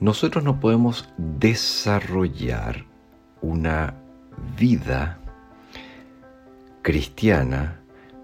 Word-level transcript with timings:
Nosotros 0.00 0.44
no 0.44 0.60
podemos 0.60 1.08
desarrollar 1.16 2.84
una 3.42 3.94
vida 4.56 5.18
cristiana 6.82 7.80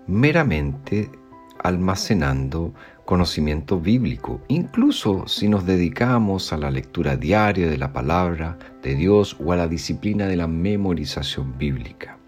meramente 0.07 1.11
almacenando 1.59 2.75
conocimiento 3.05 3.81
bíblico, 3.81 4.41
incluso 4.49 5.27
si 5.27 5.49
nos 5.49 5.67
dedicamos 5.67 6.53
a 6.53 6.59
la 6.59 6.71
lectura 6.71 7.17
diaria 7.17 7.69
de 7.69 7.79
la 7.79 7.93
palabra 7.93 8.57
de 8.83 8.95
Dios 8.95 9.37
o 9.45 9.53
a 9.53 9.57
la 9.57 9.67
disciplina 9.67 10.27
de 10.27 10.37
la 10.37 10.47
memorización 10.47 11.59
bíblica. 11.59 12.19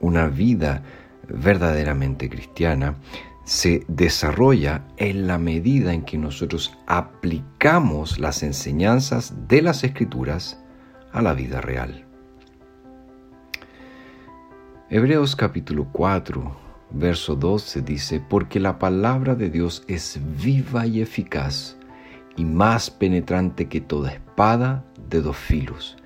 Una 0.00 0.28
vida 0.28 0.82
verdaderamente 1.28 2.28
cristiana 2.28 2.96
se 3.46 3.84
desarrolla 3.86 4.84
en 4.96 5.28
la 5.28 5.38
medida 5.38 5.94
en 5.94 6.02
que 6.02 6.18
nosotros 6.18 6.76
aplicamos 6.86 8.18
las 8.18 8.42
enseñanzas 8.42 9.32
de 9.46 9.62
las 9.62 9.84
escrituras 9.84 10.60
a 11.12 11.22
la 11.22 11.32
vida 11.32 11.60
real. 11.60 12.04
Hebreos 14.90 15.36
capítulo 15.36 15.88
4 15.92 16.66
verso 16.90 17.36
12 17.36 17.82
dice, 17.82 18.20
porque 18.20 18.58
la 18.58 18.78
palabra 18.80 19.36
de 19.36 19.48
Dios 19.48 19.84
es 19.86 20.20
viva 20.42 20.86
y 20.86 21.00
eficaz 21.00 21.76
y 22.36 22.44
más 22.44 22.90
penetrante 22.90 23.68
que 23.68 23.80
toda 23.80 24.12
espada 24.12 24.84
de 25.08 25.22
dos 25.22 25.36
filos. 25.36 25.96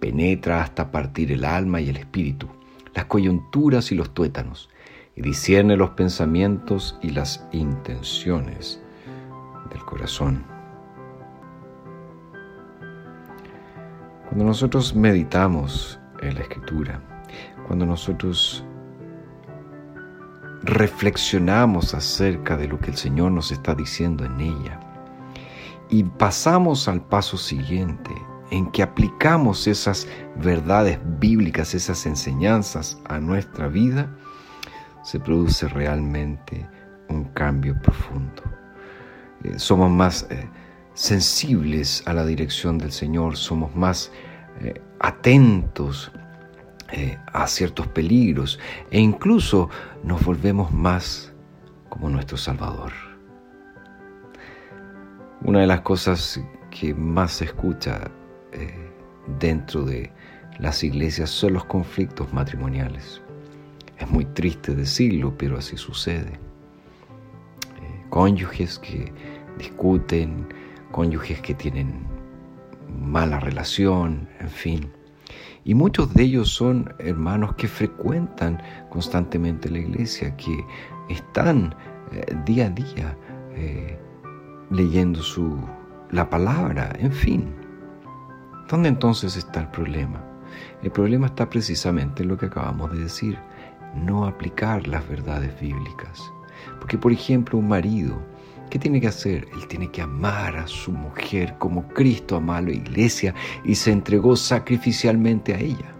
Penetra 0.00 0.62
hasta 0.62 0.90
partir 0.90 1.30
el 1.30 1.44
alma 1.44 1.80
y 1.80 1.90
el 1.90 1.96
espíritu, 1.96 2.48
las 2.92 3.04
coyunturas 3.04 3.92
y 3.92 3.94
los 3.94 4.12
tuétanos, 4.12 4.68
y 5.16 5.22
discierne 5.22 5.76
los 5.76 5.90
pensamientos 5.90 6.98
y 7.02 7.10
las 7.10 7.46
intenciones 7.52 8.80
del 9.70 9.84
corazón. 9.84 10.44
Cuando 14.26 14.44
nosotros 14.44 14.94
meditamos 14.94 16.00
en 16.22 16.34
la 16.34 16.40
escritura, 16.40 17.00
cuando 17.66 17.84
nosotros 17.84 18.64
reflexionamos 20.62 21.92
acerca 21.92 22.56
de 22.56 22.68
lo 22.68 22.78
que 22.78 22.90
el 22.90 22.96
Señor 22.96 23.32
nos 23.32 23.52
está 23.52 23.74
diciendo 23.74 24.24
en 24.24 24.40
ella 24.40 24.80
y 25.90 26.04
pasamos 26.04 26.88
al 26.88 27.02
paso 27.02 27.36
siguiente 27.36 28.10
en 28.50 28.70
que 28.70 28.82
aplicamos 28.82 29.66
esas 29.66 30.06
verdades 30.36 30.98
bíblicas, 31.18 31.74
esas 31.74 32.06
enseñanzas 32.06 32.98
a 33.06 33.18
nuestra 33.18 33.68
vida, 33.68 34.14
se 35.02 35.18
produce 35.18 35.68
realmente 35.68 36.66
un 37.08 37.24
cambio 37.24 37.78
profundo. 37.80 38.42
Eh, 39.44 39.58
somos 39.58 39.90
más 39.90 40.26
eh, 40.30 40.48
sensibles 40.94 42.02
a 42.06 42.12
la 42.12 42.24
dirección 42.24 42.78
del 42.78 42.92
Señor, 42.92 43.36
somos 43.36 43.74
más 43.74 44.10
eh, 44.60 44.80
atentos 45.00 46.12
a 47.32 47.46
ciertos 47.46 47.86
peligros 47.86 48.60
e 48.90 49.00
incluso 49.00 49.70
nos 50.04 50.22
volvemos 50.22 50.70
más 50.72 51.32
como 51.88 52.10
nuestro 52.10 52.36
Salvador. 52.36 52.92
Una 55.40 55.60
de 55.60 55.66
las 55.66 55.80
cosas 55.80 56.38
que 56.70 56.92
más 56.92 57.32
se 57.32 57.46
escucha 57.46 58.10
dentro 59.38 59.86
de 59.86 60.12
las 60.58 60.84
iglesias 60.84 61.30
son 61.30 61.54
los 61.54 61.64
conflictos 61.64 62.30
matrimoniales. 62.34 63.22
Es 64.02 64.10
muy 64.10 64.24
triste 64.24 64.74
decirlo, 64.74 65.32
pero 65.38 65.58
así 65.58 65.76
sucede. 65.76 66.32
Eh, 66.32 68.04
cónyuges 68.10 68.80
que 68.80 69.12
discuten, 69.56 70.48
cónyuges 70.90 71.40
que 71.40 71.54
tienen 71.54 72.04
mala 73.00 73.38
relación, 73.38 74.28
en 74.40 74.48
fin. 74.48 74.90
Y 75.64 75.74
muchos 75.74 76.12
de 76.14 76.24
ellos 76.24 76.48
son 76.48 76.92
hermanos 76.98 77.54
que 77.54 77.68
frecuentan 77.68 78.60
constantemente 78.90 79.70
la 79.70 79.78
iglesia, 79.78 80.36
que 80.36 80.66
están 81.08 81.72
eh, 82.10 82.26
día 82.44 82.66
a 82.66 82.70
día 82.70 83.16
eh, 83.54 83.96
leyendo 84.70 85.22
su, 85.22 85.60
la 86.10 86.28
palabra, 86.28 86.92
en 86.98 87.12
fin. 87.12 87.54
¿Dónde 88.68 88.88
entonces 88.88 89.36
está 89.36 89.60
el 89.60 89.68
problema? 89.68 90.20
El 90.82 90.90
problema 90.90 91.26
está 91.26 91.48
precisamente 91.48 92.24
en 92.24 92.30
lo 92.30 92.36
que 92.36 92.46
acabamos 92.46 92.90
de 92.90 92.98
decir, 92.98 93.38
no 93.94 94.26
aplicar 94.26 94.86
las 94.88 95.06
verdades 95.08 95.58
bíblicas. 95.60 96.32
Porque, 96.78 96.98
por 96.98 97.12
ejemplo, 97.12 97.58
un 97.58 97.68
marido 97.68 98.20
¿Qué 98.72 98.78
tiene 98.78 99.02
que 99.02 99.08
hacer? 99.08 99.46
Él 99.52 99.68
tiene 99.68 99.90
que 99.90 100.00
amar 100.00 100.56
a 100.56 100.66
su 100.66 100.92
mujer 100.92 101.56
como 101.58 101.86
Cristo 101.88 102.36
amó 102.36 102.54
a 102.54 102.62
la 102.62 102.70
iglesia 102.70 103.34
y 103.64 103.74
se 103.74 103.92
entregó 103.92 104.34
sacrificialmente 104.34 105.52
a 105.52 105.58
ella. 105.58 105.94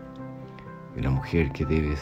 Y 0.96 1.02
la 1.02 1.10
mujer 1.10 1.52
que 1.52 1.66
debe, 1.66 1.94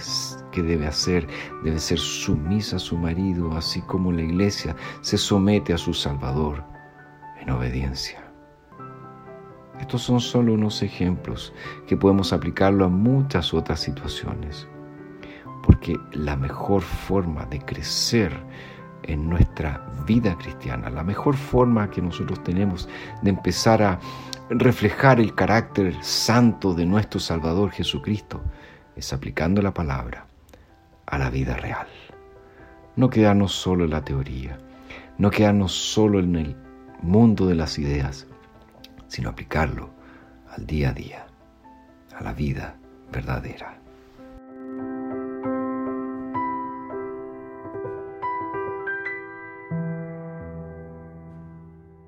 que 0.52 0.62
debe 0.62 0.86
hacer 0.86 1.26
debe 1.64 1.80
ser 1.80 1.98
sumisa 1.98 2.76
a 2.76 2.78
su 2.78 2.96
marido, 2.96 3.50
así 3.56 3.82
como 3.82 4.12
la 4.12 4.22
iglesia 4.22 4.76
se 5.00 5.18
somete 5.18 5.72
a 5.72 5.76
su 5.76 5.92
Salvador 5.92 6.62
en 7.40 7.50
obediencia. 7.50 8.32
Estos 9.80 10.02
son 10.02 10.20
solo 10.20 10.54
unos 10.54 10.84
ejemplos 10.84 11.52
que 11.88 11.96
podemos 11.96 12.32
aplicarlo 12.32 12.84
a 12.84 12.88
muchas 12.88 13.52
otras 13.52 13.80
situaciones, 13.80 14.68
porque 15.62 15.98
la 16.12 16.36
mejor 16.36 16.82
forma 16.82 17.44
de 17.46 17.60
crecer 17.60 18.32
en 19.04 19.28
nuestra 19.28 19.86
vida 20.06 20.36
cristiana. 20.36 20.90
La 20.90 21.02
mejor 21.02 21.36
forma 21.36 21.90
que 21.90 22.02
nosotros 22.02 22.42
tenemos 22.42 22.88
de 23.22 23.30
empezar 23.30 23.82
a 23.82 23.98
reflejar 24.50 25.20
el 25.20 25.34
carácter 25.34 25.94
santo 26.02 26.74
de 26.74 26.86
nuestro 26.86 27.20
Salvador 27.20 27.70
Jesucristo 27.70 28.40
es 28.96 29.12
aplicando 29.12 29.62
la 29.62 29.72
palabra 29.72 30.26
a 31.06 31.18
la 31.18 31.30
vida 31.30 31.56
real. 31.56 31.86
No 32.96 33.08
quedarnos 33.10 33.52
solo 33.52 33.84
en 33.84 33.90
la 33.90 34.04
teoría, 34.04 34.58
no 35.18 35.30
quedarnos 35.30 35.72
solo 35.72 36.20
en 36.20 36.36
el 36.36 36.56
mundo 37.02 37.46
de 37.46 37.54
las 37.54 37.78
ideas, 37.78 38.26
sino 39.06 39.30
aplicarlo 39.30 39.90
al 40.50 40.66
día 40.66 40.90
a 40.90 40.92
día, 40.92 41.26
a 42.16 42.22
la 42.22 42.32
vida 42.32 42.76
verdadera. 43.12 43.80